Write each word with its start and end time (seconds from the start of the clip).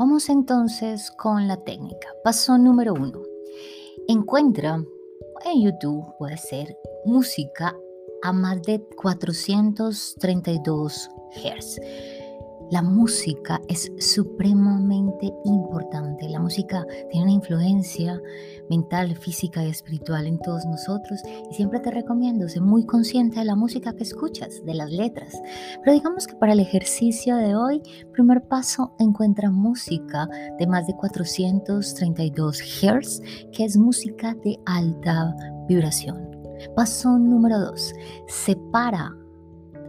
Vamos 0.00 0.28
entonces 0.30 1.10
con 1.10 1.46
la 1.46 1.58
técnica. 1.58 2.08
Paso 2.24 2.56
número 2.56 2.94
uno. 2.94 3.20
Encuentra 4.08 4.82
en 5.44 5.60
YouTube, 5.60 6.16
puede 6.18 6.38
ser, 6.38 6.74
música 7.04 7.76
a 8.22 8.32
más 8.32 8.62
de 8.62 8.82
432 8.96 11.10
Hz. 11.34 11.80
La 12.70 12.82
música 12.82 13.60
es 13.66 13.90
supremamente 13.98 15.32
importante. 15.44 16.28
La 16.28 16.38
música 16.38 16.86
tiene 17.10 17.24
una 17.24 17.32
influencia 17.32 18.20
mental, 18.68 19.16
física 19.16 19.64
y 19.64 19.70
espiritual 19.70 20.28
en 20.28 20.38
todos 20.38 20.64
nosotros 20.66 21.20
y 21.50 21.54
siempre 21.54 21.80
te 21.80 21.90
recomiendo 21.90 22.48
ser 22.48 22.62
muy 22.62 22.86
consciente 22.86 23.40
de 23.40 23.44
la 23.44 23.56
música 23.56 23.92
que 23.92 24.04
escuchas, 24.04 24.64
de 24.64 24.74
las 24.74 24.92
letras. 24.92 25.34
Pero 25.82 25.94
digamos 25.94 26.28
que 26.28 26.36
para 26.36 26.52
el 26.52 26.60
ejercicio 26.60 27.36
de 27.36 27.56
hoy, 27.56 27.82
primer 28.12 28.42
paso, 28.46 28.94
encuentra 29.00 29.50
música 29.50 30.28
de 30.56 30.66
más 30.68 30.86
de 30.86 30.94
432 30.94 32.60
Hz, 32.60 33.22
que 33.52 33.64
es 33.64 33.76
música 33.76 34.36
de 34.44 34.60
alta 34.64 35.34
vibración. 35.66 36.30
Paso 36.76 37.18
número 37.18 37.58
2. 37.58 37.94
Separa 38.28 39.16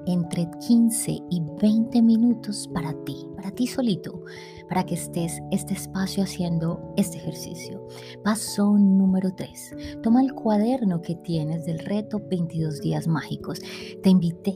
entre 0.06 0.50
15 0.68 1.12
y 1.30 1.42
20 1.62 2.02
minutos 2.02 2.70
para 2.74 2.94
ti, 3.04 3.28
para 3.36 3.52
ti 3.52 3.68
solito, 3.68 4.24
para 4.68 4.86
que 4.86 4.96
estés 4.96 5.40
este 5.52 5.74
espacio 5.74 6.24
haciendo 6.24 6.94
este 6.98 7.18
ejercicio. 7.18 7.86
Paso 8.24 8.78
número 8.78 9.34
3. 9.34 10.02
Toma 10.04 10.22
el 10.22 10.34
cuaderno 10.34 11.02
que 11.02 11.16
tienes 11.16 11.66
del 11.66 11.80
reto 11.80 12.22
22 12.30 12.82
días 12.82 13.08
mágicos. 13.08 13.60
Te 14.04 14.10
invité 14.10 14.54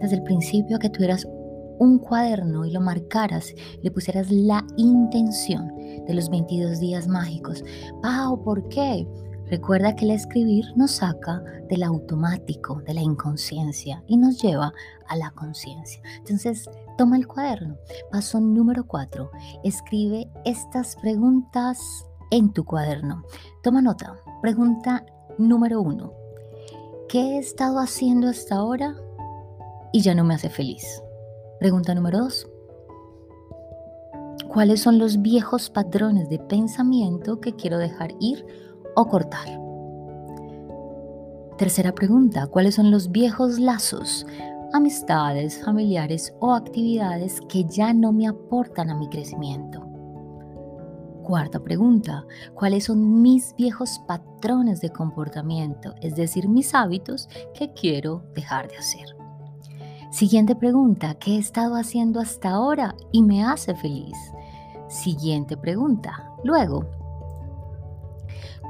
desde 0.00 0.16
el 0.16 0.22
principio 0.22 0.76
a 0.76 0.78
que 0.78 0.90
tuvieras 0.90 1.26
un 1.78 1.98
cuaderno 1.98 2.64
y 2.64 2.72
lo 2.72 2.80
marcaras, 2.80 3.54
le 3.82 3.90
pusieras 3.90 4.30
la 4.30 4.64
intención 4.76 5.72
de 6.06 6.14
los 6.14 6.28
22 6.28 6.80
días 6.80 7.06
mágicos. 7.06 7.62
Pau, 8.02 8.42
¿por 8.42 8.68
qué? 8.68 9.06
Recuerda 9.50 9.96
que 9.96 10.04
el 10.04 10.10
escribir 10.10 10.66
nos 10.76 10.92
saca 10.92 11.42
del 11.68 11.82
automático, 11.82 12.82
de 12.82 12.94
la 12.94 13.00
inconsciencia 13.00 14.02
y 14.06 14.16
nos 14.16 14.40
lleva 14.42 14.72
a 15.06 15.16
la 15.16 15.30
conciencia. 15.30 16.02
Entonces, 16.18 16.68
toma 16.96 17.16
el 17.16 17.26
cuaderno. 17.26 17.76
Paso 18.10 18.40
número 18.40 18.86
cuatro. 18.86 19.30
Escribe 19.64 20.30
estas 20.44 20.96
preguntas 20.96 21.78
en 22.30 22.52
tu 22.52 22.64
cuaderno. 22.64 23.24
Toma 23.62 23.80
nota. 23.80 24.18
Pregunta 24.42 25.04
número 25.38 25.80
uno. 25.80 26.12
¿Qué 27.08 27.20
he 27.20 27.38
estado 27.38 27.78
haciendo 27.78 28.28
hasta 28.28 28.56
ahora 28.56 28.94
y 29.92 30.02
ya 30.02 30.14
no 30.14 30.24
me 30.24 30.34
hace 30.34 30.50
feliz? 30.50 31.02
Pregunta 31.58 31.94
número 31.94 32.18
dos. 32.18 32.46
¿Cuáles 34.48 34.80
son 34.80 34.98
los 34.98 35.22
viejos 35.22 35.70
patrones 35.70 36.28
de 36.28 36.38
pensamiento 36.38 37.40
que 37.40 37.54
quiero 37.54 37.78
dejar 37.78 38.14
ir 38.20 38.44
o 38.98 39.06
cortar. 39.06 39.48
Tercera 41.56 41.92
pregunta, 41.94 42.48
¿cuáles 42.48 42.74
son 42.74 42.90
los 42.90 43.12
viejos 43.12 43.60
lazos, 43.60 44.26
amistades, 44.72 45.64
familiares 45.64 46.34
o 46.40 46.52
actividades 46.52 47.40
que 47.48 47.64
ya 47.64 47.92
no 47.92 48.12
me 48.12 48.26
aportan 48.26 48.90
a 48.90 48.96
mi 48.96 49.08
crecimiento? 49.08 49.86
Cuarta 51.22 51.60
pregunta, 51.60 52.24
¿cuáles 52.54 52.84
son 52.84 53.22
mis 53.22 53.54
viejos 53.56 54.00
patrones 54.08 54.80
de 54.80 54.90
comportamiento, 54.90 55.94
es 56.00 56.16
decir, 56.16 56.48
mis 56.48 56.74
hábitos 56.74 57.28
que 57.54 57.72
quiero 57.74 58.24
dejar 58.34 58.66
de 58.68 58.78
hacer? 58.78 59.16
Siguiente 60.10 60.56
pregunta, 60.56 61.14
¿qué 61.14 61.36
he 61.36 61.38
estado 61.38 61.76
haciendo 61.76 62.18
hasta 62.18 62.50
ahora 62.50 62.96
y 63.12 63.22
me 63.22 63.44
hace 63.44 63.76
feliz? 63.76 64.16
Siguiente 64.88 65.56
pregunta, 65.56 66.32
luego, 66.42 66.97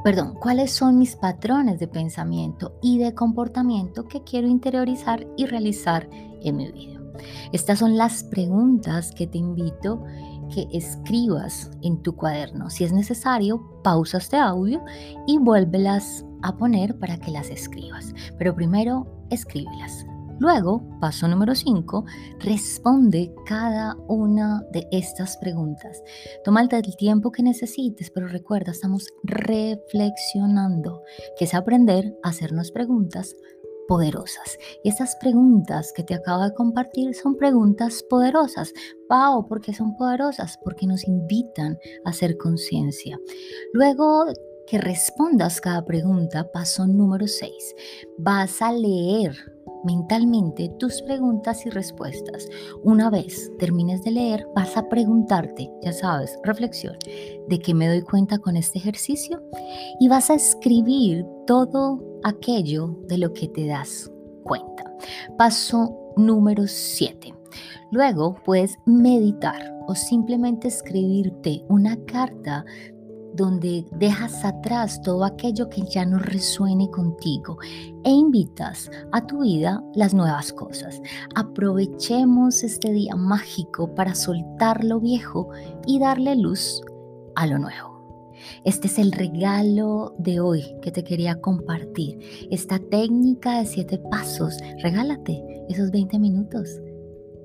perdón, 0.05 0.35
cuáles 0.35 0.73
son 0.73 0.99
mis 0.99 1.17
patrones 1.17 1.79
de 1.79 1.89
pensamiento 1.89 2.79
y 2.83 2.99
de 2.99 3.15
comportamiento 3.15 4.07
que 4.07 4.23
quiero 4.23 4.49
interiorizar 4.49 5.27
y 5.37 5.47
realizar 5.47 6.09
en 6.43 6.57
mi 6.57 6.71
vida. 6.71 7.01
Estas 7.53 7.79
son 7.79 7.97
las 7.97 8.25
preguntas 8.25 9.13
que 9.13 9.27
te 9.27 9.39
invito 9.39 10.03
que 10.55 10.67
escribas 10.73 11.71
en 11.83 12.03
tu 12.03 12.15
cuaderno. 12.15 12.71
Si 12.71 12.85
es 12.85 12.93
necesario, 12.93 13.81
pausa 13.83 14.19
este 14.19 14.37
audio 14.37 14.83
y 15.27 15.39
vuélvelas 15.39 16.25
a 16.43 16.57
poner 16.57 16.99
para 16.99 17.19
que 17.19 17.31
las 17.31 17.51
escribas. 17.51 18.15
Pero 18.39 18.55
primero, 18.55 19.07
escríbelas. 19.31 20.07
Luego, 20.39 20.83
paso 21.01 21.27
número 21.27 21.55
5, 21.55 22.05
responde 22.39 23.35
cada 23.45 23.97
una 24.07 24.63
de 24.73 24.87
estas 24.93 25.37
preguntas. 25.37 26.03
Toma 26.45 26.63
el 26.63 26.97
tiempo 26.97 27.33
que 27.33 27.43
necesites, 27.43 28.11
pero 28.11 28.29
recuerda, 28.29 28.73
estamos 28.73 29.09
reflexionando, 29.25 31.03
que 31.37 31.45
es 31.45 31.55
aprender 31.55 32.17
a 32.23 32.29
hacernos 32.29 32.71
preguntas 32.71 33.35
poderosas. 33.89 34.59
Y 34.85 34.91
estas 34.91 35.17
preguntas 35.17 35.93
que 35.93 36.05
te 36.05 36.15
acabo 36.15 36.45
de 36.45 36.55
compartir 36.55 37.15
son 37.15 37.37
preguntas 37.37 38.05
poderosas. 38.09 38.73
Pau, 39.09 39.49
¿por 39.49 39.61
qué 39.61 39.73
son 39.73 39.97
poderosas? 39.97 40.59
Porque 40.63 40.87
nos 40.87 41.09
invitan 41.09 41.79
a 42.05 42.11
hacer 42.11 42.37
conciencia. 42.37 43.19
Luego 43.73 44.27
que 44.69 44.79
respondas 44.79 45.63
cada 45.63 45.85
pregunta, 45.87 46.53
paso 46.53 46.87
número 46.87 47.27
6. 47.27 47.51
Vas 48.19 48.61
a 48.61 48.71
leer 48.71 49.35
mentalmente 49.85 50.69
tus 50.79 51.03
preguntas 51.03 51.67
y 51.67 51.71
respuestas. 51.71 52.49
Una 52.83 53.11
vez 53.11 53.51
termines 53.59 54.03
de 54.03 54.13
leer, 54.13 54.47
vas 54.55 54.77
a 54.77 54.89
preguntarte, 54.89 55.71
ya 55.83 55.93
sabes, 55.93 56.39
reflexión, 56.45 56.97
¿de 57.49 57.59
qué 57.59 57.75
me 57.75 57.89
doy 57.89 58.03
cuenta 58.03 58.39
con 58.39 58.57
este 58.57 58.79
ejercicio? 58.79 59.43
Y 60.01 60.09
vas 60.09 60.31
a 60.31 60.35
escribir 60.35 61.25
todo 61.47 62.03
aquello 62.25 62.97
de 63.09 63.19
lo 63.19 63.33
que 63.33 63.49
te 63.49 63.67
das 63.67 64.11
cuenta. 64.45 64.85
Paso 65.37 65.97
número 66.17 66.67
7. 66.67 67.35
Luego 67.91 68.37
puedes 68.45 68.77
meditar 68.87 69.75
o 69.87 69.95
simplemente 69.95 70.69
escribirte 70.69 71.65
una 71.69 71.97
carta 72.05 72.65
donde 73.39 73.87
dejas 73.93 74.45
atrás 74.45 75.01
todo 75.01 75.25
aquello 75.25 75.71
que 75.71 75.83
ya 75.83 76.05
no 76.05 76.19
resuene 76.19 76.91
contigo 76.91 77.57
e 78.05 78.11
invitas 78.11 78.91
a 79.13 79.27
tu 79.27 79.43
vida 79.43 79.83
las 79.95 80.13
nuevas 80.13 80.53
cosas. 80.53 81.01
Aprovechemos 81.35 82.65
este 82.65 82.93
día 82.93 83.15
mágico 83.15 83.95
para 83.95 84.15
soltar 84.15 84.85
lo 84.85 85.01
viejo 85.01 85.49
y 85.87 86.01
darle 86.01 86.35
luz 86.35 86.83
a 87.37 87.47
lo 87.47 87.59
nuevo. 87.59 87.97
Este 88.65 88.89
es 88.89 88.99
el 88.99 89.13
regalo 89.13 90.15
de 90.19 90.41
hoy 90.41 90.65
que 90.83 90.91
te 90.91 91.05
quería 91.05 91.41
compartir. 91.41 92.19
Esta 92.51 92.79
técnica 92.79 93.61
de 93.61 93.67
siete 93.67 93.99
pasos. 94.11 94.59
Regálate 94.83 95.45
esos 95.69 95.91
20 95.91 96.19
minutos 96.19 96.81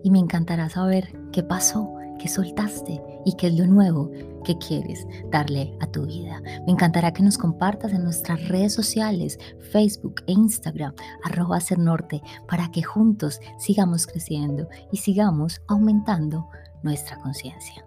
y 0.04 0.10
me 0.10 0.20
encantará 0.20 0.70
saber 0.70 1.08
qué 1.32 1.44
pasó 1.44 2.03
que 2.24 2.30
soltaste 2.30 3.04
y 3.26 3.34
qué 3.34 3.48
es 3.48 3.58
lo 3.58 3.68
nuevo 3.68 4.10
que 4.46 4.58
quieres 4.58 5.06
darle 5.30 5.76
a 5.82 5.88
tu 5.88 6.06
vida. 6.06 6.42
Me 6.66 6.72
encantará 6.72 7.12
que 7.12 7.22
nos 7.22 7.38
compartas 7.38 7.92
en 7.92 8.06
nuestras 8.06 8.48
redes 8.48 8.74
sociales, 8.74 9.38
Facebook 9.72 10.24
e 10.28 10.32
Instagram, 10.32 10.96
arroba 11.26 11.60
norte, 11.78 12.22
para 12.48 12.72
que 12.72 12.82
juntos 12.82 13.42
sigamos 13.60 14.08
creciendo 14.08 14.70
y 14.90 14.98
sigamos 14.98 15.62
aumentando 15.68 16.48
nuestra 16.82 17.18
conciencia. 17.18 17.86